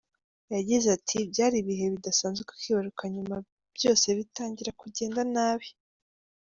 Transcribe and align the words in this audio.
Yagize 0.55 0.87
ati 0.97 1.17
"Byari 1.31 1.55
ibihe 1.61 1.85
bidasanzwe 1.93 2.41
kwibaruka 2.49 3.03
nyuma 3.13 3.35
byose 3.77 4.05
bitangira 4.17 4.71
kugenda 4.81 5.21
nabi. 5.33 5.69